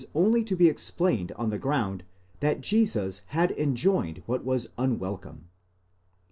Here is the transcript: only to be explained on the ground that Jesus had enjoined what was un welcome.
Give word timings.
only 0.15 0.43
to 0.43 0.55
be 0.55 0.67
explained 0.67 1.31
on 1.33 1.51
the 1.51 1.59
ground 1.59 2.01
that 2.39 2.61
Jesus 2.61 3.21
had 3.27 3.51
enjoined 3.51 4.23
what 4.25 4.43
was 4.43 4.69
un 4.75 4.97
welcome. 4.97 5.49